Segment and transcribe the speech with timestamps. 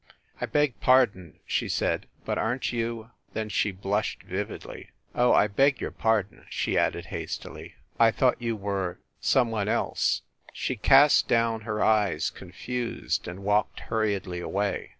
[0.41, 4.89] "I beg pardon," she said, "but aren t you" Then she blushed vividly.
[5.13, 10.23] "Oh, I beg your par don," she added hastily, "I thought you were someone else."
[10.53, 14.89] She cast down her eyes, confused, and walked hurriedly away.